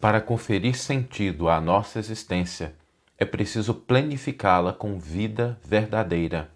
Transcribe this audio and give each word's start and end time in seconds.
Para 0.00 0.18
conferir 0.18 0.78
sentido 0.78 1.50
à 1.50 1.60
nossa 1.60 1.98
existência, 1.98 2.72
é 3.18 3.24
preciso 3.26 3.74
planificá-la 3.74 4.72
com 4.72 4.98
vida 4.98 5.58
verdadeira. 5.62 6.50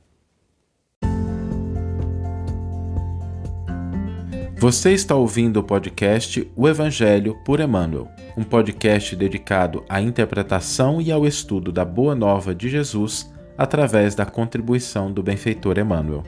Você 4.56 4.92
está 4.92 5.14
ouvindo 5.14 5.58
o 5.58 5.62
podcast 5.62 6.50
O 6.56 6.66
Evangelho 6.66 7.36
por 7.44 7.60
Emmanuel, 7.60 8.08
um 8.34 8.42
podcast 8.42 9.14
dedicado 9.14 9.84
à 9.90 10.00
interpretação 10.00 11.02
e 11.02 11.12
ao 11.12 11.26
estudo 11.26 11.70
da 11.70 11.84
Boa 11.84 12.14
Nova 12.14 12.54
de 12.54 12.70
Jesus 12.70 13.30
através 13.58 14.14
da 14.14 14.24
contribuição 14.24 15.12
do 15.12 15.22
benfeitor 15.22 15.78
Emmanuel. 15.78 16.24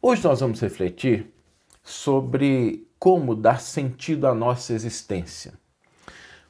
Hoje 0.00 0.22
nós 0.22 0.38
vamos 0.38 0.60
refletir 0.60 1.26
sobre 1.88 2.86
como 2.98 3.34
dar 3.34 3.62
sentido 3.62 4.26
à 4.26 4.34
nossa 4.34 4.74
existência. 4.74 5.54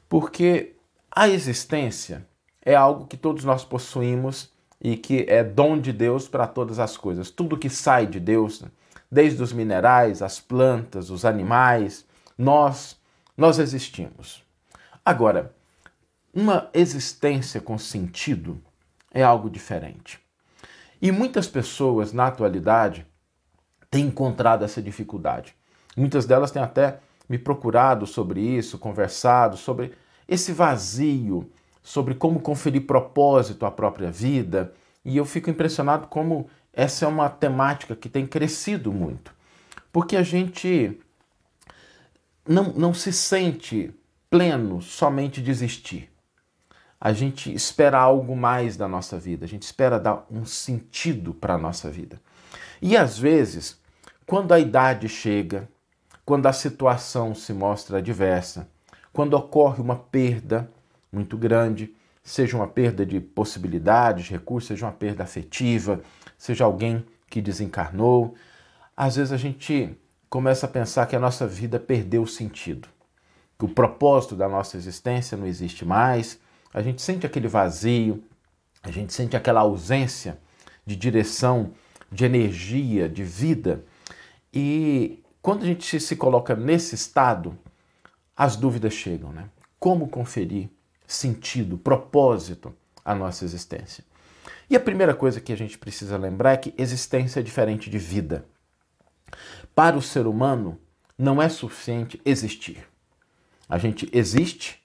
Porque 0.09 0.75
a 1.09 1.29
existência 1.29 2.27
é 2.61 2.75
algo 2.75 3.07
que 3.07 3.15
todos 3.15 3.45
nós 3.45 3.63
possuímos 3.63 4.51
e 4.81 4.97
que 4.97 5.25
é 5.29 5.41
dom 5.41 5.79
de 5.79 5.93
Deus 5.93 6.27
para 6.27 6.45
todas 6.45 6.77
as 6.77 6.97
coisas. 6.97 7.31
Tudo 7.31 7.57
que 7.57 7.69
sai 7.69 8.05
de 8.05 8.19
Deus, 8.19 8.63
desde 9.09 9.41
os 9.41 9.53
minerais, 9.53 10.21
as 10.21 10.41
plantas, 10.41 11.09
os 11.09 11.23
animais, 11.23 12.05
nós 12.37 12.99
nós 13.37 13.59
existimos. 13.59 14.43
Agora, 15.05 15.55
uma 16.33 16.69
existência 16.73 17.61
com 17.61 17.77
sentido 17.77 18.61
é 19.13 19.23
algo 19.23 19.49
diferente. 19.49 20.19
E 21.01 21.13
muitas 21.13 21.47
pessoas 21.47 22.11
na 22.11 22.27
atualidade 22.27 23.07
têm 23.89 24.05
encontrado 24.05 24.63
essa 24.63 24.81
dificuldade. 24.81 25.55
Muitas 25.95 26.25
delas 26.25 26.51
têm 26.51 26.61
até 26.61 26.99
me 27.27 27.37
procurado 27.37 28.05
sobre 28.07 28.41
isso, 28.41 28.77
conversado 28.77 29.57
sobre 29.57 29.93
esse 30.27 30.51
vazio, 30.51 31.49
sobre 31.81 32.13
como 32.13 32.39
conferir 32.39 32.85
propósito 32.85 33.65
à 33.65 33.71
própria 33.71 34.11
vida, 34.11 34.73
e 35.03 35.17
eu 35.17 35.25
fico 35.25 35.49
impressionado 35.49 36.07
como 36.07 36.49
essa 36.73 37.05
é 37.05 37.07
uma 37.07 37.29
temática 37.29 37.95
que 37.95 38.09
tem 38.09 38.27
crescido 38.27 38.91
muito. 38.91 39.33
Porque 39.91 40.15
a 40.15 40.23
gente 40.23 40.99
não, 42.47 42.71
não 42.73 42.93
se 42.93 43.11
sente 43.11 43.91
pleno 44.29 44.81
somente 44.81 45.41
de 45.41 45.49
existir. 45.49 46.09
A 47.01 47.13
gente 47.13 47.51
espera 47.53 47.97
algo 47.97 48.35
mais 48.35 48.75
da 48.75 48.87
nossa 48.87 49.17
vida, 49.17 49.45
a 49.45 49.47
gente 49.47 49.63
espera 49.63 49.99
dar 49.99 50.25
um 50.29 50.45
sentido 50.45 51.33
para 51.33 51.55
a 51.55 51.57
nossa 51.57 51.89
vida. 51.89 52.21
E 52.81 52.95
às 52.95 53.17
vezes, 53.17 53.78
quando 54.29 54.51
a 54.51 54.59
idade 54.59 55.09
chega, 55.09 55.67
quando 56.23 56.45
a 56.45 56.53
situação 56.53 57.33
se 57.33 57.51
mostra 57.51 57.97
adversa, 57.97 58.69
quando 59.11 59.33
ocorre 59.33 59.81
uma 59.81 59.95
perda 59.95 60.71
muito 61.11 61.35
grande, 61.35 61.95
seja 62.23 62.55
uma 62.55 62.67
perda 62.67 63.03
de 63.03 63.19
possibilidades, 63.19 64.25
de 64.25 64.33
recursos, 64.33 64.67
seja 64.67 64.85
uma 64.85 64.91
perda 64.91 65.23
afetiva, 65.23 66.03
seja 66.37 66.63
alguém 66.63 67.03
que 67.27 67.41
desencarnou, 67.41 68.35
às 68.95 69.15
vezes 69.15 69.33
a 69.33 69.37
gente 69.37 69.97
começa 70.29 70.67
a 70.67 70.69
pensar 70.69 71.07
que 71.07 71.15
a 71.15 71.19
nossa 71.19 71.47
vida 71.47 71.79
perdeu 71.79 72.21
o 72.21 72.27
sentido, 72.27 72.87
que 73.57 73.65
o 73.65 73.69
propósito 73.69 74.35
da 74.35 74.47
nossa 74.47 74.77
existência 74.77 75.35
não 75.35 75.47
existe 75.47 75.83
mais, 75.83 76.39
a 76.71 76.83
gente 76.83 77.01
sente 77.01 77.25
aquele 77.25 77.47
vazio, 77.47 78.23
a 78.83 78.91
gente 78.91 79.11
sente 79.11 79.35
aquela 79.35 79.61
ausência 79.61 80.37
de 80.85 80.95
direção, 80.95 81.71
de 82.11 82.25
energia, 82.25 83.09
de 83.09 83.23
vida. 83.23 83.83
E 84.53 85.23
quando 85.41 85.63
a 85.63 85.65
gente 85.65 85.99
se 85.99 86.15
coloca 86.15 86.55
nesse 86.55 86.95
estado, 86.95 87.57
as 88.35 88.55
dúvidas 88.55 88.93
chegam, 88.93 89.31
né? 89.31 89.49
Como 89.79 90.07
conferir 90.07 90.69
sentido, 91.07 91.77
propósito 91.77 92.73
à 93.03 93.15
nossa 93.15 93.45
existência? 93.45 94.03
E 94.69 94.75
a 94.75 94.79
primeira 94.79 95.13
coisa 95.13 95.41
que 95.41 95.51
a 95.51 95.57
gente 95.57 95.77
precisa 95.77 96.17
lembrar 96.17 96.53
é 96.53 96.57
que 96.57 96.73
existência 96.77 97.39
é 97.39 97.43
diferente 97.43 97.89
de 97.89 97.97
vida. 97.97 98.45
Para 99.73 99.97
o 99.97 100.01
ser 100.01 100.27
humano, 100.27 100.79
não 101.17 101.41
é 101.41 101.49
suficiente 101.49 102.21
existir. 102.23 102.87
A 103.67 103.77
gente 103.77 104.09
existe, 104.13 104.81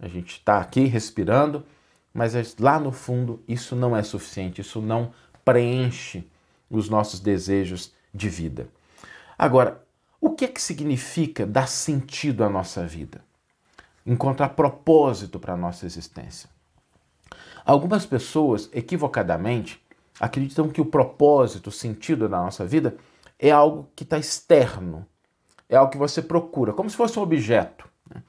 a 0.00 0.08
gente 0.08 0.38
está 0.38 0.58
aqui 0.58 0.84
respirando, 0.84 1.64
mas 2.12 2.56
lá 2.58 2.80
no 2.80 2.92
fundo 2.92 3.42
isso 3.46 3.76
não 3.76 3.96
é 3.96 4.02
suficiente, 4.02 4.60
isso 4.60 4.80
não 4.80 5.12
preenche 5.44 6.26
os 6.70 6.88
nossos 6.88 7.20
desejos 7.20 7.92
de 8.12 8.28
vida. 8.28 8.68
Agora, 9.38 9.82
o 10.20 10.30
que 10.30 10.44
é 10.44 10.48
que 10.48 10.60
significa 10.60 11.46
dar 11.46 11.68
sentido 11.68 12.42
à 12.42 12.48
nossa 12.48 12.86
vida? 12.86 13.20
Encontrar 14.04 14.50
propósito 14.50 15.38
para 15.38 15.54
a 15.54 15.56
nossa 15.56 15.84
existência. 15.84 16.48
Algumas 17.64 18.06
pessoas, 18.06 18.70
equivocadamente, 18.72 19.82
acreditam 20.20 20.68
que 20.68 20.80
o 20.80 20.86
propósito, 20.86 21.68
o 21.68 21.72
sentido 21.72 22.28
da 22.28 22.38
nossa 22.38 22.64
vida 22.64 22.96
é 23.38 23.50
algo 23.50 23.88
que 23.94 24.04
está 24.04 24.18
externo, 24.18 25.06
é 25.68 25.76
algo 25.76 25.90
que 25.90 25.98
você 25.98 26.22
procura, 26.22 26.72
como 26.72 26.88
se 26.88 26.96
fosse 26.96 27.18
um 27.18 27.22
objeto. 27.22 27.88
Né? 28.12 28.22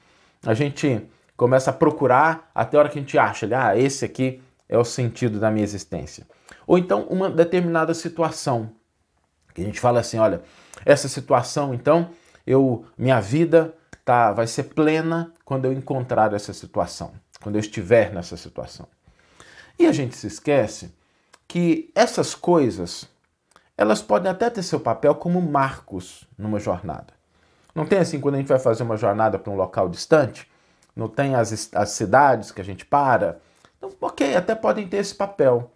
A 0.44 0.54
gente 0.54 1.08
começa 1.36 1.70
a 1.70 1.72
procurar 1.72 2.50
até 2.54 2.76
a 2.76 2.80
hora 2.80 2.88
que 2.88 2.98
a 2.98 3.02
gente 3.02 3.16
acha, 3.16 3.48
ah, 3.56 3.76
esse 3.78 4.04
aqui 4.04 4.42
é 4.68 4.76
o 4.76 4.84
sentido 4.84 5.38
da 5.40 5.50
minha 5.50 5.64
existência. 5.64 6.26
Ou 6.66 6.76
então 6.76 7.02
uma 7.04 7.30
determinada 7.30 7.94
situação, 7.94 8.70
que 9.58 9.62
a 9.62 9.66
gente 9.66 9.80
fala 9.80 9.98
assim, 9.98 10.18
olha, 10.18 10.40
essa 10.84 11.08
situação, 11.08 11.74
então, 11.74 12.10
eu 12.46 12.86
minha 12.96 13.20
vida 13.20 13.74
tá 14.04 14.32
vai 14.32 14.46
ser 14.46 14.64
plena 14.64 15.32
quando 15.44 15.64
eu 15.64 15.72
encontrar 15.72 16.32
essa 16.32 16.52
situação, 16.52 17.12
quando 17.42 17.56
eu 17.56 17.60
estiver 17.60 18.12
nessa 18.12 18.36
situação. 18.36 18.86
E 19.76 19.86
a 19.86 19.92
gente 19.92 20.16
se 20.16 20.28
esquece 20.28 20.94
que 21.46 21.90
essas 21.94 22.34
coisas, 22.34 23.08
elas 23.76 24.00
podem 24.00 24.30
até 24.30 24.48
ter 24.48 24.62
seu 24.62 24.78
papel 24.78 25.14
como 25.16 25.42
marcos 25.42 26.24
numa 26.38 26.60
jornada. 26.60 27.12
Não 27.74 27.84
tem 27.84 27.98
assim 27.98 28.20
quando 28.20 28.36
a 28.36 28.38
gente 28.38 28.48
vai 28.48 28.58
fazer 28.58 28.84
uma 28.84 28.96
jornada 28.96 29.38
para 29.38 29.52
um 29.52 29.56
local 29.56 29.88
distante, 29.88 30.48
não 30.94 31.08
tem 31.08 31.34
as, 31.34 31.70
as 31.74 31.90
cidades 31.90 32.52
que 32.52 32.60
a 32.60 32.64
gente 32.64 32.84
para. 32.84 33.40
Então, 33.76 33.92
ok, 34.00 34.36
até 34.36 34.54
podem 34.54 34.86
ter 34.86 34.98
esse 34.98 35.14
papel, 35.14 35.72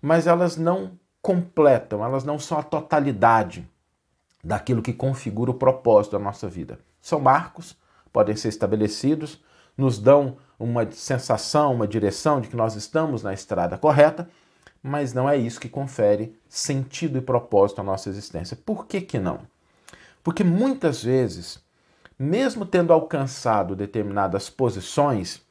mas 0.00 0.26
elas 0.26 0.56
não 0.56 0.98
completam, 1.22 2.04
elas 2.04 2.24
não 2.24 2.38
são 2.38 2.58
a 2.58 2.62
totalidade 2.62 3.68
daquilo 4.42 4.82
que 4.82 4.92
configura 4.92 5.50
o 5.50 5.54
propósito 5.54 6.12
da 6.12 6.18
nossa 6.18 6.48
vida. 6.48 6.78
São 7.00 7.20
marcos, 7.20 7.76
podem 8.12 8.36
ser 8.36 8.48
estabelecidos, 8.48 9.42
nos 9.76 9.98
dão 9.98 10.36
uma 10.58 10.90
sensação, 10.90 11.74
uma 11.74 11.88
direção 11.88 12.40
de 12.40 12.48
que 12.48 12.56
nós 12.56 12.74
estamos 12.74 13.22
na 13.22 13.32
estrada 13.32 13.78
correta, 13.78 14.28
mas 14.82 15.12
não 15.12 15.28
é 15.28 15.36
isso 15.36 15.60
que 15.60 15.68
confere 15.68 16.38
sentido 16.48 17.18
e 17.18 17.20
propósito 17.20 17.80
à 17.80 17.84
nossa 17.84 18.08
existência. 18.08 18.56
Por 18.56 18.86
que, 18.86 19.00
que 19.00 19.18
não? 19.18 19.40
Porque 20.22 20.44
muitas 20.44 21.02
vezes, 21.02 21.62
mesmo 22.18 22.64
tendo 22.64 22.92
alcançado 22.92 23.76
determinadas 23.76 24.48
posições, 24.48 25.42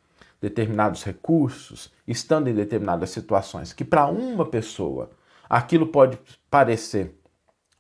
determinados 0.41 1.03
recursos, 1.03 1.91
estando 2.07 2.47
em 2.47 2.55
determinadas 2.55 3.09
situações, 3.09 3.73
que 3.73 3.83
para 3.83 4.07
uma 4.07 4.45
pessoa 4.45 5.09
aquilo 5.49 5.87
pode 5.87 6.19
parecer 6.49 7.15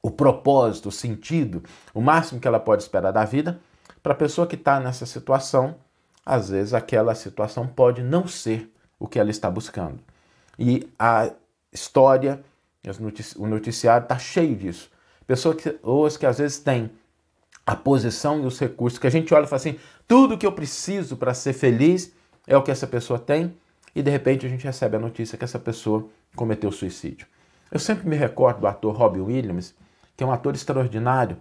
o 0.01 0.09
propósito, 0.09 0.89
o 0.89 0.91
sentido, 0.91 1.63
o 1.93 2.01
máximo 2.01 2.39
que 2.39 2.47
ela 2.47 2.59
pode 2.59 2.83
esperar 2.83 3.11
da 3.11 3.25
vida, 3.25 3.59
para 4.01 4.13
a 4.13 4.15
pessoa 4.15 4.47
que 4.47 4.55
está 4.55 4.79
nessa 4.79 5.05
situação, 5.05 5.75
às 6.25 6.49
vezes 6.49 6.73
aquela 6.73 7.13
situação 7.13 7.67
pode 7.67 8.01
não 8.01 8.27
ser 8.27 8.71
o 8.97 9.07
que 9.07 9.19
ela 9.19 9.29
está 9.29 9.49
buscando. 9.49 9.99
E 10.57 10.89
a 10.97 11.31
história, 11.71 12.43
o 13.35 13.47
noticiário 13.47 14.03
está 14.03 14.17
cheio 14.17 14.55
disso. 14.55 14.89
Pessoas 15.27 15.57
que, 15.57 15.79
que 16.19 16.25
às 16.25 16.37
vezes 16.37 16.59
têm 16.59 16.89
a 17.65 17.75
posição 17.75 18.41
e 18.41 18.45
os 18.45 18.59
recursos, 18.59 18.97
que 18.97 19.07
a 19.07 19.11
gente 19.11 19.33
olha 19.33 19.43
e 19.43 19.47
fala 19.47 19.57
assim: 19.57 19.79
tudo 20.07 20.37
que 20.37 20.45
eu 20.45 20.51
preciso 20.51 21.15
para 21.15 21.33
ser 21.33 21.53
feliz 21.53 22.11
é 22.47 22.57
o 22.57 22.63
que 22.63 22.71
essa 22.71 22.87
pessoa 22.87 23.19
tem, 23.19 23.55
e 23.93 24.01
de 24.01 24.09
repente 24.09 24.45
a 24.45 24.49
gente 24.49 24.63
recebe 24.63 24.95
a 24.95 24.99
notícia 24.99 25.37
que 25.37 25.43
essa 25.43 25.59
pessoa 25.59 26.09
cometeu 26.35 26.71
suicídio. 26.71 27.27
Eu 27.71 27.79
sempre 27.79 28.07
me 28.07 28.15
recordo 28.15 28.61
do 28.61 28.67
ator 28.67 28.95
Robin 28.95 29.21
Williams, 29.21 29.75
que 30.17 30.23
é 30.23 30.27
um 30.27 30.31
ator 30.31 30.55
extraordinário 30.55 31.37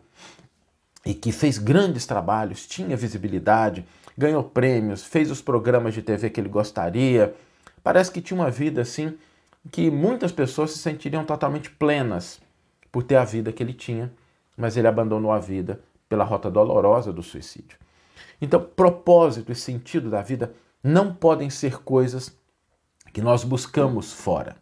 e 1.05 1.15
que 1.15 1.33
fez 1.33 1.59
grandes 1.59 2.07
trabalhos, 2.07 2.67
tinha 2.67 2.97
visibilidade, 2.97 3.85
ganhou 4.17 4.45
prêmios, 4.45 5.05
fez 5.05 5.31
os 5.31 5.41
programas 5.41 5.95
de 5.95 6.03
TV 6.03 6.29
que 6.29 6.41
ele 6.41 6.49
gostaria. 6.49 7.35
Parece 7.83 8.11
que 8.11 8.21
tinha 8.21 8.39
uma 8.39 8.51
vida 8.51 8.83
assim 8.83 9.17
que 9.71 9.91
muitas 9.91 10.33
pessoas 10.33 10.73
se 10.73 10.79
sentiriam 10.79 11.25
totalmente 11.25 11.71
plenas 11.71 12.41
por 12.93 13.03
ter 13.03 13.17
a 13.17 13.25
vida 13.25 13.53
que 13.53 13.63
ele 13.63 13.73
tinha, 13.73 14.13
mas 14.57 14.77
ele 14.77 14.89
abandonou 14.89 15.33
a 15.33 15.39
vida 15.39 15.81
pela 16.09 16.25
rota 16.25 16.51
dolorosa 16.51 17.13
do 17.13 17.23
suicídio. 17.23 17.79
Então, 18.41 18.61
propósito 18.61 19.53
e 19.53 19.55
sentido 19.55 20.11
da 20.11 20.23
vida 20.23 20.53
não 20.83 21.13
podem 21.13 21.51
ser 21.51 21.79
coisas 21.79 22.37
que 23.13 23.21
nós 23.21 23.45
buscamos 23.45 24.13
fora. 24.13 24.57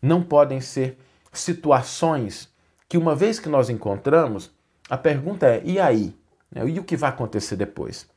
Não 0.00 0.22
podem 0.22 0.60
ser 0.60 0.98
situações 1.32 2.48
que 2.88 2.98
uma 2.98 3.14
vez 3.14 3.38
que 3.38 3.48
nós 3.48 3.68
encontramos, 3.68 4.50
a 4.88 4.96
pergunta 4.96 5.46
é: 5.46 5.62
e 5.64 5.78
aí? 5.78 6.14
Né? 6.50 6.68
E 6.68 6.78
o 6.78 6.84
que 6.84 6.96
vai 6.96 7.10
acontecer 7.10 7.56
depois? 7.56 8.08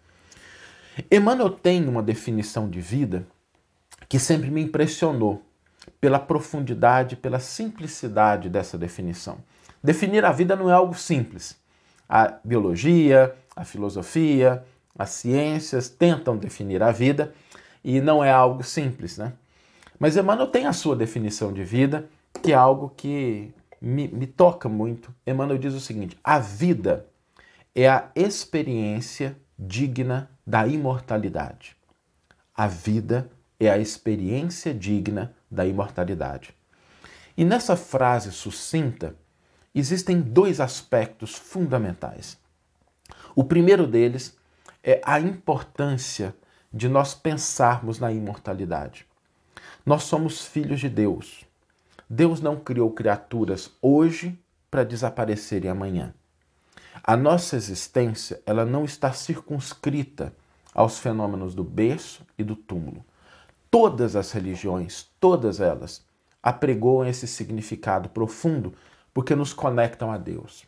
Emmanuel 1.10 1.50
tem 1.50 1.88
uma 1.88 2.04
definição 2.04 2.70
de 2.70 2.82
vida 2.82 3.26
que 4.08 4.20
sempre 4.20 4.50
me 4.50 4.62
impressionou 4.62 5.44
pela 6.02 6.20
profundidade, 6.20 7.16
pela 7.16 7.40
simplicidade 7.40 8.50
dessa 8.50 8.78
definição. 8.78 9.38
Definir 9.84 10.26
a 10.26 10.32
vida 10.32 10.56
não 10.56 10.70
é 10.70 10.74
algo 10.74 10.94
simples. 10.94 11.58
A 12.08 12.40
biologia, 12.44 13.36
a 13.56 13.64
filosofia, 13.64 14.64
as 14.98 15.12
ciências 15.12 15.90
tentam 15.90 16.36
definir 16.36 16.84
a 16.84 16.92
vida 16.92 17.34
e 17.84 18.02
não 18.02 18.24
é 18.24 18.32
algo 18.32 18.64
simples, 18.64 19.18
né? 19.18 19.34
Mas 20.00 20.16
Emmanuel 20.16 20.48
tem 20.48 20.66
a 20.66 20.74
sua 20.74 20.96
definição 20.96 21.52
de 21.52 21.64
vida, 21.64 22.10
que 22.42 22.54
é 22.54 22.56
algo 22.56 22.90
que 22.96 23.54
me, 23.82 24.08
me 24.08 24.26
toca 24.26 24.70
muito. 24.70 25.14
Emmanuel 25.28 25.58
diz 25.58 25.74
o 25.74 25.80
seguinte: 25.80 26.18
a 26.24 26.40
vida 26.40 27.06
é 27.76 27.88
a 27.90 28.10
experiência 28.16 29.38
digna 29.58 30.32
da 30.48 30.66
imortalidade. 30.66 31.76
A 32.56 32.66
vida 32.66 33.30
é 33.60 33.70
a 33.70 33.78
experiência 33.78 34.74
digna 34.74 35.36
da 35.52 35.66
imortalidade. 35.66 36.56
E 37.36 37.44
nessa 37.44 37.76
frase 37.76 38.32
sucinta, 38.32 39.16
existem 39.76 40.22
dois 40.22 40.60
aspectos 40.60 41.36
fundamentais. 41.36 42.38
O 43.36 43.44
primeiro 43.44 43.86
deles 43.86 44.38
é 44.84 45.02
a 45.04 45.20
importância 45.20 46.36
de 46.72 46.88
nós 46.88 47.14
pensarmos 47.14 48.00
na 48.00 48.12
imortalidade. 48.12 49.09
Nós 49.86 50.04
somos 50.04 50.46
filhos 50.46 50.80
de 50.80 50.90
Deus. 50.90 51.46
Deus 52.10 52.42
não 52.42 52.58
criou 52.58 52.92
criaturas 52.92 53.72
hoje 53.82 54.38
para 54.70 54.84
desaparecerem 54.84 55.70
amanhã. 55.70 56.14
A 57.04 57.16
nossa 57.16 57.56
existência, 57.56 58.42
ela 58.46 58.66
não 58.66 58.84
está 58.84 59.12
circunscrita 59.12 60.34
aos 60.74 61.00
fenômenos 61.00 61.56
do 61.56 61.64
berço 61.64 62.26
e 62.38 62.44
do 62.44 62.56
túmulo. 62.56 63.04
Todas 63.72 64.16
as 64.16 64.32
religiões, 64.32 65.08
todas 65.20 65.60
elas, 65.60 66.06
apregoam 66.42 67.08
esse 67.08 67.28
significado 67.28 68.10
profundo 68.10 68.74
porque 69.14 69.36
nos 69.36 69.54
conectam 69.54 70.12
a 70.12 70.18
Deus. 70.18 70.66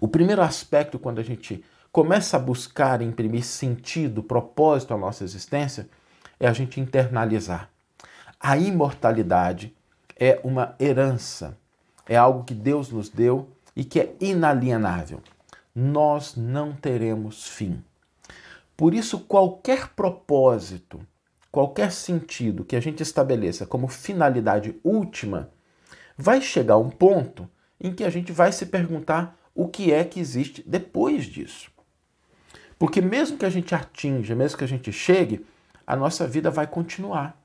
O 0.00 0.08
primeiro 0.08 0.42
aspecto, 0.42 0.98
quando 0.98 1.18
a 1.18 1.22
gente 1.22 1.64
começa 1.90 2.36
a 2.36 2.40
buscar 2.40 3.02
imprimir 3.02 3.44
sentido, 3.44 4.22
propósito 4.22 4.94
à 4.94 4.98
nossa 4.98 5.24
existência, 5.24 5.88
é 6.38 6.46
a 6.46 6.52
gente 6.52 6.80
internalizar. 6.80 7.69
A 8.42 8.56
imortalidade 8.56 9.76
é 10.16 10.40
uma 10.42 10.74
herança, 10.80 11.58
é 12.08 12.16
algo 12.16 12.42
que 12.42 12.54
Deus 12.54 12.90
nos 12.90 13.10
deu 13.10 13.50
e 13.76 13.84
que 13.84 14.00
é 14.00 14.16
inalienável. 14.18 15.20
Nós 15.74 16.36
não 16.36 16.72
teremos 16.72 17.46
fim. 17.46 17.84
Por 18.78 18.94
isso, 18.94 19.20
qualquer 19.20 19.88
propósito, 19.88 21.06
qualquer 21.52 21.92
sentido 21.92 22.64
que 22.64 22.74
a 22.74 22.80
gente 22.80 23.02
estabeleça 23.02 23.66
como 23.66 23.88
finalidade 23.88 24.74
última, 24.82 25.50
vai 26.16 26.40
chegar 26.40 26.78
um 26.78 26.88
ponto 26.88 27.46
em 27.78 27.92
que 27.92 28.04
a 28.04 28.10
gente 28.10 28.32
vai 28.32 28.52
se 28.52 28.64
perguntar 28.64 29.38
o 29.54 29.68
que 29.68 29.92
é 29.92 30.02
que 30.02 30.18
existe 30.18 30.64
depois 30.66 31.26
disso. 31.26 31.70
Porque 32.78 33.02
mesmo 33.02 33.36
que 33.36 33.44
a 33.44 33.50
gente 33.50 33.74
atinja, 33.74 34.34
mesmo 34.34 34.56
que 34.56 34.64
a 34.64 34.68
gente 34.68 34.90
chegue, 34.90 35.44
a 35.86 35.94
nossa 35.94 36.26
vida 36.26 36.50
vai 36.50 36.66
continuar. 36.66 37.39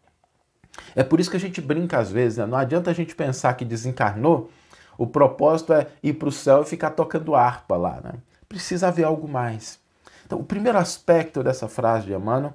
É 0.95 1.04
por 1.04 1.19
isso 1.19 1.30
que 1.30 1.38
a 1.38 1.39
gente 1.39 1.62
brinca 1.62 1.98
às 2.00 2.12
vezes, 2.12 2.38
né? 2.38 2.45
não 2.45 2.57
adianta 2.57 2.92
a 2.92 2.94
gente 2.94 3.16
pensar 3.16 3.54
que 3.54 3.66
desencarnou, 3.66 4.50
o 4.98 5.06
propósito 5.06 5.74
é 5.74 5.88
ir 6.01 6.13
para 6.13 6.30
o 6.30 6.31
céu 6.31 6.62
e 6.62 6.66
ficar 6.66 6.92
tocando 6.92 7.36
harpa 7.36 7.75
lá. 7.75 8.00
Né? 8.01 8.13
Precisa 8.48 8.88
haver 8.88 9.04
algo 9.04 9.27
mais. 9.27 9.80
Então, 10.25 10.39
o 10.39 10.44
primeiro 10.44 10.77
aspecto 10.77 11.44
dessa 11.44 11.68
frase 11.68 12.07
de 12.07 12.13
Emmanuel 12.13 12.54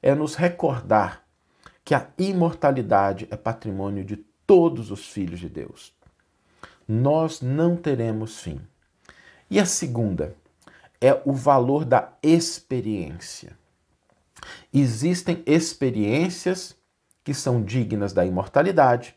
é 0.00 0.14
nos 0.14 0.34
recordar 0.34 1.22
que 1.84 1.94
a 1.94 2.06
imortalidade 2.18 3.28
é 3.30 3.36
patrimônio 3.36 4.04
de 4.04 4.16
todos 4.46 4.90
os 4.90 5.08
filhos 5.08 5.40
de 5.40 5.48
Deus. 5.48 5.92
Nós 6.86 7.40
não 7.40 7.76
teremos 7.76 8.40
fim. 8.40 8.60
E 9.50 9.60
a 9.60 9.66
segunda 9.66 10.34
é 11.00 11.20
o 11.24 11.32
valor 11.32 11.84
da 11.84 12.12
experiência. 12.22 13.56
Existem 14.72 15.42
experiências 15.46 16.76
que 17.24 17.32
são 17.32 17.62
dignas 17.62 18.12
da 18.12 18.24
imortalidade, 18.24 19.14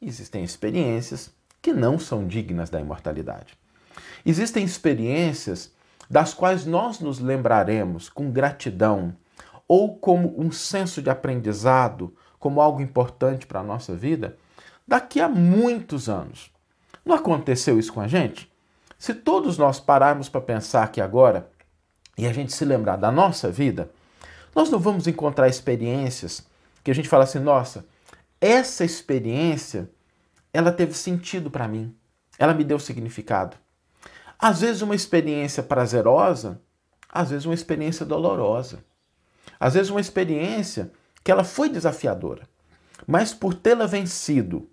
existem 0.00 0.44
experiências 0.44 1.30
que 1.60 1.72
não 1.72 1.98
são 1.98 2.26
dignas 2.26 2.70
da 2.70 2.80
imortalidade. 2.80 3.58
Existem 4.24 4.64
experiências 4.64 5.72
das 6.08 6.32
quais 6.32 6.64
nós 6.64 7.00
nos 7.00 7.18
lembraremos 7.18 8.08
com 8.08 8.30
gratidão 8.30 9.14
ou 9.66 9.96
como 9.96 10.34
um 10.40 10.50
senso 10.50 11.02
de 11.02 11.10
aprendizado, 11.10 12.14
como 12.38 12.60
algo 12.60 12.80
importante 12.80 13.46
para 13.46 13.60
a 13.60 13.64
nossa 13.64 13.94
vida, 13.94 14.36
daqui 14.86 15.20
a 15.20 15.28
muitos 15.28 16.08
anos. 16.08 16.50
Não 17.04 17.14
aconteceu 17.14 17.78
isso 17.78 17.92
com 17.92 18.00
a 18.00 18.08
gente? 18.08 18.50
Se 18.98 19.12
todos 19.12 19.58
nós 19.58 19.78
pararmos 19.78 20.28
para 20.28 20.40
pensar 20.40 20.84
aqui 20.84 21.00
agora 21.00 21.50
e 22.16 22.26
a 22.26 22.32
gente 22.32 22.52
se 22.52 22.64
lembrar 22.64 22.96
da 22.96 23.12
nossa 23.12 23.50
vida, 23.50 23.90
nós 24.54 24.70
não 24.70 24.78
vamos 24.78 25.06
encontrar 25.06 25.48
experiências 25.48 26.47
que 26.88 26.92
a 26.92 26.94
gente 26.94 27.08
fala 27.08 27.24
assim: 27.24 27.38
nossa, 27.38 27.86
essa 28.40 28.82
experiência 28.82 29.90
ela 30.54 30.72
teve 30.72 30.94
sentido 30.94 31.50
para 31.50 31.68
mim, 31.68 31.94
ela 32.38 32.54
me 32.54 32.64
deu 32.64 32.78
significado. 32.78 33.58
Às 34.38 34.62
vezes, 34.62 34.80
uma 34.80 34.94
experiência 34.94 35.62
prazerosa, 35.62 36.62
às 37.06 37.28
vezes, 37.28 37.44
uma 37.44 37.54
experiência 37.54 38.06
dolorosa. 38.06 38.82
Às 39.60 39.74
vezes, 39.74 39.90
uma 39.90 40.00
experiência 40.00 40.90
que 41.22 41.30
ela 41.30 41.44
foi 41.44 41.68
desafiadora, 41.68 42.48
mas 43.06 43.34
por 43.34 43.52
tê-la 43.52 43.84
vencido, 43.84 44.70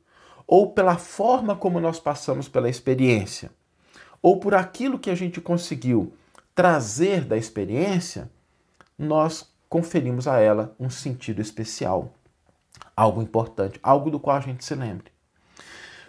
ou 0.47 0.71
pela 0.71 0.97
forma 0.97 1.53
como 1.53 1.81
nós 1.81 1.99
passamos 1.99 2.47
pela 2.47 2.69
experiência, 2.69 3.51
ou 4.21 4.39
por 4.39 4.53
aquilo 4.53 4.99
que 4.99 5.09
a 5.09 5.15
gente 5.15 5.41
conseguiu 5.41 6.13
trazer 6.53 7.25
da 7.25 7.35
experiência, 7.35 8.31
nós 8.97 9.53
conferimos 9.75 10.25
a 10.25 10.39
ela 10.39 10.73
um 10.79 10.89
sentido 10.89 11.41
especial, 11.41 12.15
algo 12.95 13.21
importante, 13.21 13.77
algo 13.83 14.09
do 14.09 14.17
qual 14.17 14.37
a 14.37 14.39
gente 14.39 14.63
se 14.63 14.73
lembre. 14.73 15.11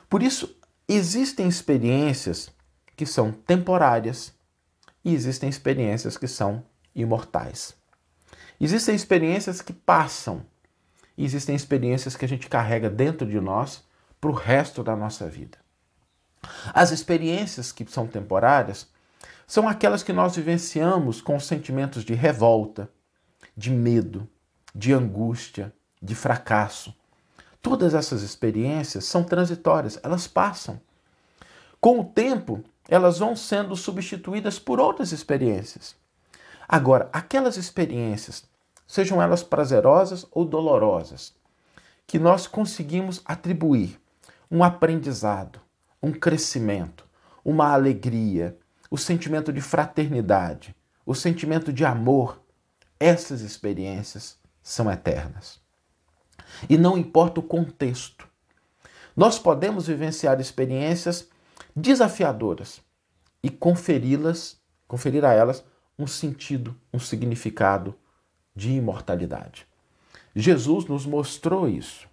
Por 0.09 0.23
isso, 0.23 0.57
existem 0.87 1.49
experiências 1.49 2.49
que 2.95 3.05
são 3.05 3.33
temporárias 3.33 4.33
e 5.05 5.13
existem 5.13 5.49
experiências 5.49 6.17
que 6.17 6.29
são 6.29 6.63
imortais. 6.95 7.75
Existem 8.61 8.95
experiências 8.95 9.61
que 9.61 9.73
passam 9.73 10.47
e 11.19 11.25
existem 11.25 11.57
experiências 11.57 12.15
que 12.15 12.25
a 12.25 12.29
gente 12.29 12.49
carrega 12.49 12.89
dentro 12.89 13.27
de 13.27 13.41
nós 13.41 13.83
para 14.21 14.31
o 14.31 14.35
resto 14.35 14.85
da 14.85 14.95
nossa 14.95 15.29
vida. 15.29 15.59
As 16.73 16.93
experiências 16.93 17.73
que 17.73 17.85
são 17.91 18.07
temporárias 18.07 18.87
são 19.45 19.69
aquelas 19.69 20.05
que 20.05 20.13
nós 20.13 20.37
vivenciamos 20.37 21.21
com 21.21 21.41
sentimentos 21.41 22.05
de 22.05 22.15
revolta, 22.15 22.89
de 23.57 23.71
medo, 23.71 24.29
de 24.75 24.93
angústia, 24.93 25.73
de 26.03 26.15
fracasso. 26.15 26.95
Todas 27.63 27.95
essas 27.95 28.23
experiências 28.23 29.05
são 29.05 29.25
transitórias, 29.25 29.99
elas 30.03 30.27
passam. 30.27 30.81
Com 31.81 32.01
o 32.01 32.05
tempo, 32.05 32.63
elas 32.89 33.19
vão 33.19 33.35
sendo 33.35 33.75
substituídas 33.75 34.59
por 34.59 34.79
outras 34.79 35.13
experiências. 35.13 35.97
Agora, 36.69 37.09
aquelas 37.13 37.57
experiências, 37.57 38.45
sejam 38.87 39.21
elas 39.21 39.43
prazerosas 39.43 40.27
ou 40.31 40.45
dolorosas, 40.45 41.35
que 42.07 42.19
nós 42.19 42.47
conseguimos 42.47 43.21
atribuir 43.25 44.01
um 44.51 44.63
aprendizado, 44.63 45.61
um 46.01 46.13
crescimento, 46.13 47.05
uma 47.45 47.73
alegria, 47.73 48.57
o 48.91 48.97
sentimento 48.97 49.53
de 49.53 49.61
fraternidade, 49.61 50.75
o 51.05 51.15
sentimento 51.15 51.73
de 51.73 51.85
amor, 51.85 52.41
essas 52.99 53.41
experiências 53.41 54.39
são 54.63 54.91
eternas. 54.91 55.61
E 56.69 56.77
não 56.77 56.97
importa 56.97 57.41
o 57.41 57.43
contexto. 57.43 58.27
Nós 59.17 59.39
podemos 59.39 59.87
vivenciar 59.87 60.41
experiências 60.41 61.29
desafiadoras 61.75 62.81
e 63.43 63.51
conferi-las, 63.51 64.59
conferir 64.89 65.25
a 65.25 65.33
elas 65.33 65.65
um 65.99 66.07
sentido, 66.07 66.77
um 66.93 66.99
significado 66.99 67.95
de 68.55 68.71
imortalidade. 68.73 69.67
Jesus 70.35 70.85
nos 70.87 71.07
mostrou 71.07 71.69
isso. 71.69 72.07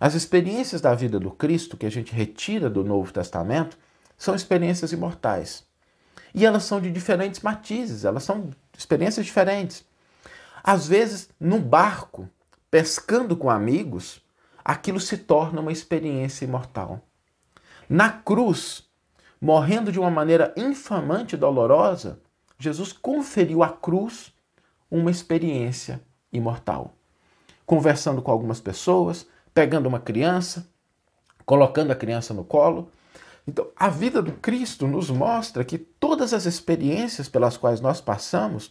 As 0.00 0.14
experiências 0.14 0.80
da 0.80 0.94
vida 0.94 1.20
do 1.20 1.30
Cristo 1.30 1.76
que 1.76 1.86
a 1.86 1.90
gente 1.90 2.12
retira 2.12 2.68
do 2.68 2.84
Novo 2.84 3.12
Testamento 3.12 3.78
são 4.18 4.34
experiências 4.34 4.92
imortais. 4.92 5.64
E 6.34 6.44
elas 6.44 6.64
são 6.64 6.80
de 6.80 6.90
diferentes 6.90 7.40
matizes, 7.40 8.04
elas 8.04 8.24
são 8.24 8.50
experiências 8.76 9.24
diferentes. 9.24 9.84
Às 10.66 10.88
vezes, 10.88 11.28
no 11.38 11.60
barco, 11.60 12.26
pescando 12.70 13.36
com 13.36 13.50
amigos, 13.50 14.22
aquilo 14.64 14.98
se 14.98 15.18
torna 15.18 15.60
uma 15.60 15.70
experiência 15.70 16.46
imortal. 16.46 17.02
Na 17.86 18.08
cruz, 18.08 18.88
morrendo 19.38 19.92
de 19.92 20.00
uma 20.00 20.10
maneira 20.10 20.54
infamante 20.56 21.34
e 21.34 21.38
dolorosa, 21.38 22.18
Jesus 22.58 22.94
conferiu 22.94 23.62
à 23.62 23.68
cruz 23.68 24.32
uma 24.90 25.10
experiência 25.10 26.00
imortal. 26.32 26.94
Conversando 27.66 28.22
com 28.22 28.30
algumas 28.30 28.58
pessoas, 28.58 29.26
pegando 29.52 29.86
uma 29.86 30.00
criança, 30.00 30.66
colocando 31.44 31.90
a 31.90 31.96
criança 31.96 32.32
no 32.32 32.42
colo. 32.42 32.90
Então, 33.46 33.68
a 33.76 33.90
vida 33.90 34.22
do 34.22 34.32
Cristo 34.32 34.86
nos 34.86 35.10
mostra 35.10 35.62
que 35.62 35.76
todas 35.76 36.32
as 36.32 36.46
experiências 36.46 37.28
pelas 37.28 37.58
quais 37.58 37.82
nós 37.82 38.00
passamos 38.00 38.70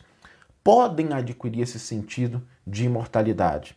podem 0.63 1.13
adquirir 1.13 1.61
esse 1.61 1.77
sentido 1.77 2.41
de 2.65 2.85
imortalidade, 2.85 3.75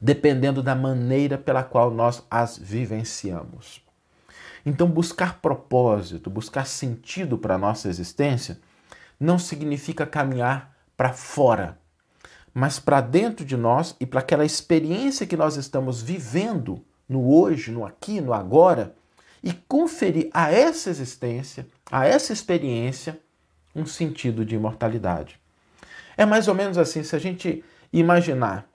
dependendo 0.00 0.62
da 0.62 0.74
maneira 0.74 1.38
pela 1.38 1.62
qual 1.62 1.90
nós 1.90 2.22
as 2.30 2.58
vivenciamos. 2.58 3.82
Então, 4.66 4.88
buscar 4.88 5.40
propósito, 5.40 6.30
buscar 6.30 6.66
sentido 6.66 7.38
para 7.38 7.54
a 7.54 7.58
nossa 7.58 7.88
existência, 7.88 8.58
não 9.20 9.38
significa 9.38 10.06
caminhar 10.06 10.74
para 10.96 11.12
fora, 11.12 11.78
mas 12.52 12.78
para 12.78 13.00
dentro 13.00 13.44
de 13.44 13.56
nós 13.56 13.94
e 14.00 14.06
para 14.06 14.20
aquela 14.20 14.44
experiência 14.44 15.26
que 15.26 15.36
nós 15.36 15.56
estamos 15.56 16.00
vivendo 16.00 16.84
no 17.08 17.30
hoje, 17.30 17.70
no 17.70 17.84
aqui, 17.84 18.20
no 18.20 18.32
agora, 18.32 18.94
e 19.42 19.52
conferir 19.52 20.30
a 20.32 20.50
essa 20.50 20.88
existência, 20.88 21.66
a 21.90 22.06
essa 22.06 22.32
experiência, 22.32 23.20
um 23.74 23.84
sentido 23.84 24.44
de 24.44 24.54
imortalidade. 24.54 25.38
É 26.16 26.24
mais 26.24 26.48
ou 26.48 26.54
menos 26.54 26.78
assim, 26.78 27.02
se 27.02 27.14
a 27.14 27.18
gente 27.18 27.64
imaginar 27.92 28.66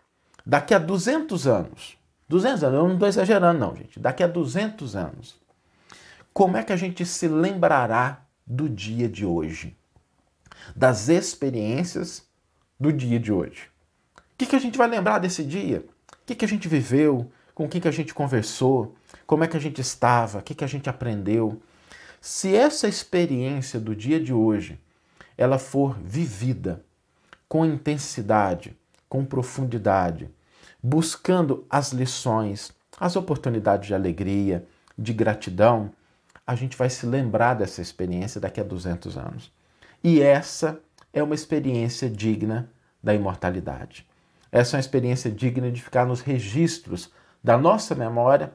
daqui 0.46 0.74
a 0.74 0.80
200 0.80 1.48
anos, 1.48 1.98
200 2.28 2.64
anos, 2.64 2.78
eu 2.78 2.88
não 2.88 2.94
estou 2.94 3.08
exagerando 3.08 3.60
não, 3.60 3.76
gente, 3.76 4.00
daqui 4.00 4.24
a 4.24 4.28
200 4.28 4.96
anos, 4.96 5.40
como 6.34 6.58
é 6.58 6.64
que 6.64 6.74
a 6.74 6.78
gente 6.78 7.06
se 7.06 7.28
lembrará 7.28 8.26
do 8.46 8.70
dia 8.70 9.08
de 9.08 9.26
hoje? 9.26 9.76
Das 10.76 11.10
experiências 11.10 12.24
do 12.80 12.94
dia 12.94 13.20
de 13.20 13.32
hoje. 13.32 13.70
O 14.18 14.22
que, 14.38 14.46
que 14.46 14.56
a 14.56 14.60
gente 14.60 14.78
vai 14.78 14.88
lembrar 14.88 15.20
desse 15.20 15.44
dia? 15.44 15.86
O 16.14 16.26
que, 16.26 16.36
que 16.36 16.46
a 16.46 16.48
gente 16.48 16.68
viveu? 16.68 17.30
Com 17.54 17.68
quem 17.68 17.82
que 17.82 17.88
a 17.88 17.92
gente 17.92 18.14
conversou? 18.14 18.96
Como 19.28 19.44
é 19.44 19.48
que 19.48 19.58
a 19.58 19.60
gente 19.60 19.82
estava? 19.82 20.40
O 20.40 20.42
que, 20.42 20.56
que 20.56 20.64
a 20.64 20.68
gente 20.68 20.90
aprendeu? 20.90 21.62
Se 22.22 22.56
essa 22.56 22.88
experiência 22.88 23.80
do 23.80 23.96
dia 23.96 24.20
de 24.20 24.34
hoje 24.34 24.80
ela 25.38 25.58
for 25.58 25.98
vivida 26.00 26.84
com 27.50 27.66
intensidade, 27.66 28.78
com 29.10 29.26
profundidade, 29.26 30.30
buscando 30.82 31.66
as 31.68 31.92
lições, 31.92 32.72
as 33.00 33.16
oportunidades 33.16 33.88
de 33.88 33.96
alegria, 33.96 34.66
de 34.96 35.12
gratidão, 35.12 35.92
a 36.46 36.56
gente 36.56 36.78
vai 36.78 36.90
se 36.90 37.06
lembrar 37.06 37.56
dessa 37.56 37.82
experiência 37.82 38.40
daqui 38.40 38.62
a 38.62 38.64
200 38.64 39.18
anos. 39.18 39.52
E 40.04 40.22
essa 40.22 40.80
é 41.12 41.22
uma 41.22 41.36
experiência 41.36 42.10
digna 42.10 42.72
da 43.04 43.14
imortalidade. 43.14 44.08
Essa 44.52 44.76
é 44.76 44.78
uma 44.78 44.82
experiência 44.82 45.32
digna 45.32 45.72
de 45.72 45.82
ficar 45.82 46.06
nos 46.06 46.22
registros 46.22 47.12
da 47.44 47.58
nossa 47.58 47.96
memória 47.96 48.54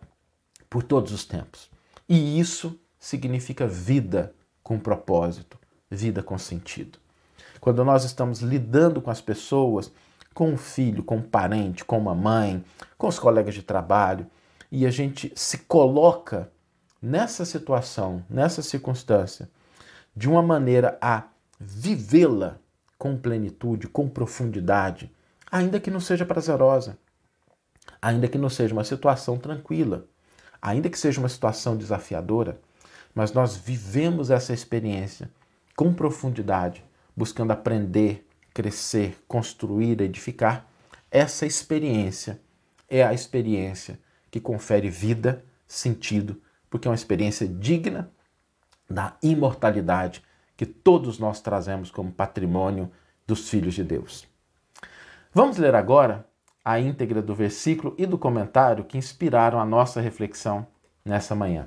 por 0.70 0.82
todos 0.82 1.12
os 1.12 1.24
tempos. 1.24 1.70
E 2.08 2.38
isso 2.38 2.78
significa 2.98 3.66
vida 3.66 4.34
com 4.62 4.78
propósito, 4.78 5.58
vida 5.90 6.22
com 6.22 6.38
sentido. 6.38 7.03
Quando 7.64 7.83
nós 7.83 8.04
estamos 8.04 8.40
lidando 8.40 9.00
com 9.00 9.11
as 9.11 9.23
pessoas, 9.23 9.90
com 10.35 10.52
o 10.52 10.56
filho, 10.59 11.02
com 11.02 11.16
o 11.16 11.23
parente, 11.23 11.83
com 11.83 11.97
uma 11.97 12.14
mãe, 12.14 12.62
com 12.99 13.09
os 13.09 13.18
colegas 13.18 13.54
de 13.54 13.62
trabalho, 13.62 14.26
e 14.71 14.85
a 14.85 14.90
gente 14.90 15.33
se 15.35 15.56
coloca 15.61 16.52
nessa 17.00 17.47
situação, 17.47 18.23
nessa 18.28 18.61
circunstância, 18.61 19.49
de 20.14 20.28
uma 20.28 20.42
maneira 20.42 20.99
a 21.00 21.23
vivê-la 21.59 22.59
com 22.99 23.16
plenitude, 23.16 23.88
com 23.88 24.11
profundidade, 24.11 25.11
ainda 25.50 25.80
que 25.80 25.90
não 25.90 26.00
seja 26.00 26.26
prazerosa, 26.26 26.99
ainda 28.02 28.28
que 28.28 28.37
não 28.37 28.50
seja 28.50 28.75
uma 28.75 28.85
situação 28.85 29.38
tranquila, 29.38 30.04
ainda 30.61 30.90
que 30.90 30.99
seja 30.99 31.18
uma 31.18 31.30
situação 31.30 31.78
desafiadora, 31.78 32.61
mas 33.14 33.33
nós 33.33 33.56
vivemos 33.56 34.30
essa 34.30 34.52
experiência 34.52 35.30
com 35.75 35.94
profundidade, 35.94 36.85
buscando 37.16 37.52
aprender, 37.52 38.26
crescer, 38.52 39.18
construir, 39.26 40.00
edificar, 40.00 40.66
essa 41.11 41.47
experiência 41.47 42.40
é 42.88 43.04
a 43.04 43.14
experiência 43.14 43.99
que 44.30 44.40
confere 44.40 44.90
vida, 44.90 45.44
sentido, 45.66 46.40
porque 46.68 46.88
é 46.88 46.90
uma 46.90 46.97
experiência 46.97 47.47
digna 47.47 48.11
da 48.88 49.16
imortalidade 49.23 50.23
que 50.56 50.66
todos 50.66 51.18
nós 51.18 51.40
trazemos 51.40 51.90
como 51.90 52.12
patrimônio 52.12 52.90
dos 53.26 53.49
filhos 53.49 53.75
de 53.75 53.85
Deus. 53.85 54.26
Vamos 55.33 55.56
ler 55.56 55.75
agora 55.75 56.26
a 56.64 56.78
íntegra 56.78 57.21
do 57.21 57.35
versículo 57.35 57.94
e 57.99 58.06
do 58.06 58.16
comentário 58.16 58.85
que 58.85 58.97
inspiraram 58.97 59.61
a 59.61 59.64
nossa 59.64 60.00
reflexão 60.00 60.66
nessa 61.04 61.35
manhã. 61.35 61.66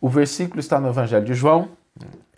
O 0.00 0.08
versículo 0.08 0.60
está 0.60 0.80
no 0.80 0.88
Evangelho 0.88 1.24
de 1.24 1.34
João, 1.34 1.70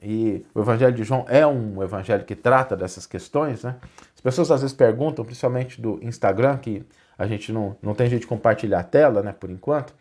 e 0.02 0.47
o 0.54 0.61
Evangelho 0.61 0.95
de 0.95 1.04
João 1.04 1.26
é 1.28 1.47
um 1.47 1.83
evangelho 1.83 2.25
que 2.25 2.35
trata 2.35 2.75
dessas 2.75 3.07
questões, 3.07 3.62
né? 3.62 3.76
As 4.14 4.21
pessoas 4.21 4.50
às 4.50 4.62
vezes 4.62 4.75
perguntam, 4.75 5.25
principalmente 5.25 5.80
do 5.80 5.99
Instagram, 6.02 6.57
que 6.59 6.85
a 7.19 7.26
gente 7.26 7.52
não, 7.52 7.76
não 7.83 7.95
tem 7.95 8.09
jeito 8.09 8.23
de 8.23 8.26
compartilhar 8.26 8.80
a 8.80 8.85
tela, 8.85 9.23
né, 9.23 9.33
por 9.33 9.50
enquanto, 9.50 9.95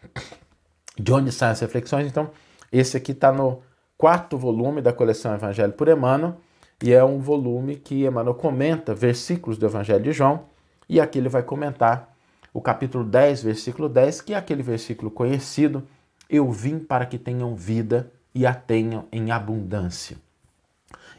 de 0.98 1.12
onde 1.12 1.32
saem 1.32 1.52
as 1.52 1.60
reflexões. 1.60 2.08
Então, 2.08 2.30
esse 2.72 2.96
aqui 2.96 3.12
está 3.12 3.32
no 3.32 3.62
quarto 3.98 4.38
volume 4.38 4.82
da 4.82 4.94
coleção 4.94 5.34
Evangelho 5.34 5.74
por 5.74 5.90
Emmanuel, 5.90 6.38
e 6.82 6.94
é 6.94 7.04
um 7.04 7.20
volume 7.20 7.76
que 7.76 8.06
Emmanuel 8.06 8.36
comenta 8.36 8.96
versículos 8.96 9.58
do 9.58 9.66
Evangelho 9.66 10.02
de 10.02 10.14
João, 10.14 10.46
e 10.88 11.00
aqui 11.02 11.20
ele 11.20 11.28
vai 11.28 11.44
comentar 11.44 12.16
o 12.54 12.62
capítulo 12.62 13.04
10, 13.04 13.44
versículo 13.44 13.90
10, 13.90 14.22
que 14.22 14.34
é 14.34 14.38
aquele 14.38 14.64
versículo 14.64 15.12
conhecido: 15.12 15.84
Eu 16.30 16.50
vim 16.52 16.80
para 16.80 17.06
que 17.06 17.18
tenham 17.18 17.54
vida 17.54 18.12
e 18.40 18.46
a 18.46 18.54
tenham 18.54 19.06
em 19.12 19.32
abundância. 19.32 20.16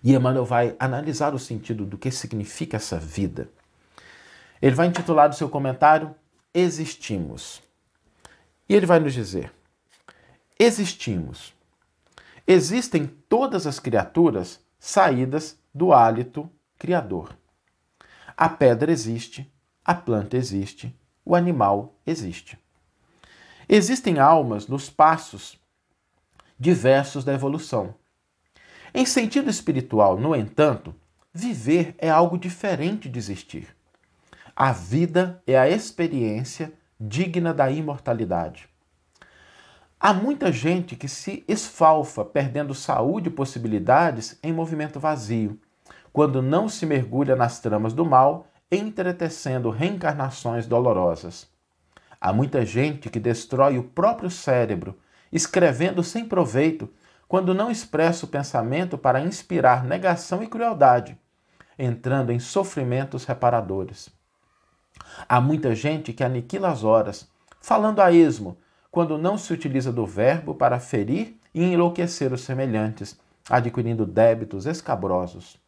E 0.03 0.15
Emmanuel 0.15 0.47
vai 0.47 0.75
analisar 0.79 1.35
o 1.35 1.39
sentido 1.39 1.85
do 1.85 1.99
que 1.99 2.11
significa 2.11 2.79
essa 2.79 2.99
vida. 2.99 3.51
Ele 4.63 4.75
vai 4.75 4.87
intitular 4.87 5.29
o 5.29 5.35
seu 5.35 5.47
comentário 5.47 6.15
Existimos. 6.55 7.63
E 8.67 8.75
ele 8.75 8.87
vai 8.87 8.99
nos 8.99 9.13
dizer: 9.13 9.53
Existimos. 10.59 11.53
Existem 12.47 13.07
todas 13.29 13.67
as 13.67 13.79
criaturas 13.79 14.59
saídas 14.79 15.59
do 15.75 15.93
hálito 15.93 16.51
criador. 16.79 17.37
A 18.35 18.49
pedra 18.49 18.91
existe, 18.91 19.53
a 19.85 19.95
planta 19.95 20.39
existe, 20.39 20.99
o 21.23 21.37
animal 21.37 21.95
existe. 22.07 22.59
Existem 23.69 24.19
almas 24.19 24.67
nos 24.67 24.89
passos 24.89 25.60
diversos 26.61 27.25
da 27.25 27.33
evolução. 27.33 27.95
Em 28.93 29.07
sentido 29.07 29.49
espiritual, 29.49 30.19
no 30.19 30.37
entanto, 30.37 30.95
viver 31.33 31.95
é 31.97 32.11
algo 32.11 32.37
diferente 32.37 33.09
de 33.09 33.19
existir. 33.19 33.75
A 34.55 34.71
vida 34.71 35.43
é 35.47 35.59
a 35.59 35.71
experiência 35.71 36.71
digna 37.01 37.55
da 37.55 37.71
imortalidade. 37.71 38.69
Há 39.99 40.13
muita 40.13 40.53
gente 40.53 40.97
que 40.97 41.09
se 41.09 41.43
esfalfa, 41.49 42.27
perdendo 42.27 42.75
saúde 42.75 43.29
e 43.29 43.33
possibilidades 43.33 44.39
em 44.43 44.53
movimento 44.53 45.01
vazio, 45.01 45.59
quando 46.13 46.43
não 46.43 46.69
se 46.69 46.85
mergulha 46.85 47.35
nas 47.35 47.59
tramas 47.61 47.95
do 47.95 48.05
mal, 48.05 48.47
entretecendo 48.71 49.71
reencarnações 49.71 50.67
dolorosas. 50.67 51.49
Há 52.21 52.35
muita 52.35 52.67
gente 52.67 53.09
que 53.09 53.19
destrói 53.19 53.79
o 53.79 53.85
próprio 53.85 54.31
cérebro 54.31 54.99
escrevendo 55.33 56.03
sem 56.03 56.25
proveito, 56.25 56.89
quando 57.29 57.55
não 57.55 57.71
expressa 57.71 58.27
o 58.27 58.29
pensamento 58.29 58.99
para 58.99 59.21
inspirar 59.21 59.85
negação 59.85 60.43
e 60.43 60.47
crueldade, 60.47 61.17
entrando 61.79 62.33
em 62.33 62.39
sofrimentos 62.39 63.25
reparadores. 63.25 64.11
Há 65.29 65.41
muita 65.41 65.75
gente 65.75 66.13
que 66.13 66.25
aniquila 66.25 66.71
as 66.71 66.83
horas, 66.83 67.29
falando 67.61 68.01
a 68.01 68.11
esmo, 68.11 68.59
quando 68.91 69.17
não 69.17 69.39
se 69.39 69.53
utiliza 69.53 69.93
do 69.93 70.05
verbo 70.05 70.55
para 70.55 70.81
ferir 70.81 71.39
e 71.55 71.63
enlouquecer 71.63 72.33
os 72.33 72.41
semelhantes, 72.41 73.19
adquirindo 73.49 74.05
débitos 74.05 74.67
escabrosos. 74.67 75.59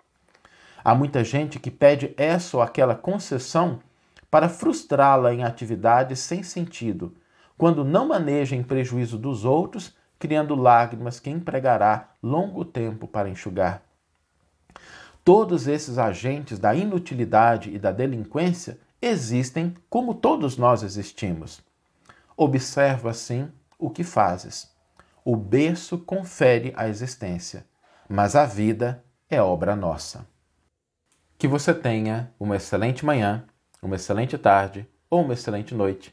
Há 0.85 0.95
muita 0.95 1.23
gente 1.23 1.61
que 1.61 1.71
pede 1.71 2.12
essa 2.16 2.57
ou 2.57 2.62
aquela 2.62 2.97
concessão 2.97 3.81
para 4.31 4.49
frustrá-la 4.49 5.33
em 5.33 5.45
atividades 5.45 6.19
sem 6.19 6.42
sentido, 6.42 7.14
quando 7.62 7.85
não 7.85 8.09
maneja 8.09 8.57
em 8.57 8.62
prejuízo 8.64 9.16
dos 9.16 9.45
outros, 9.45 9.97
criando 10.19 10.57
lágrimas 10.57 11.21
que 11.21 11.31
empregará 11.31 12.09
longo 12.21 12.64
tempo 12.64 13.07
para 13.07 13.28
enxugar. 13.28 13.85
Todos 15.25 15.69
esses 15.69 15.97
agentes 15.97 16.59
da 16.59 16.75
inutilidade 16.75 17.73
e 17.73 17.78
da 17.78 17.92
delinquência 17.92 18.81
existem 19.00 19.76
como 19.88 20.12
todos 20.12 20.57
nós 20.57 20.83
existimos. 20.83 21.62
Observa, 22.37 23.11
assim, 23.11 23.49
o 23.78 23.90
que 23.90 24.02
fazes. 24.02 24.69
O 25.25 25.37
berço 25.37 25.99
confere 25.99 26.73
a 26.76 26.88
existência, 26.88 27.64
mas 28.09 28.35
a 28.35 28.45
vida 28.45 29.04
é 29.31 29.40
obra 29.40 29.76
nossa. 29.76 30.26
Que 31.38 31.47
você 31.47 31.73
tenha 31.73 32.28
uma 32.40 32.57
excelente 32.57 33.07
manhã, 33.07 33.45
uma 33.81 33.95
excelente 33.95 34.37
tarde 34.37 34.85
ou 35.09 35.23
uma 35.23 35.35
excelente 35.35 35.76
noite 35.76 36.12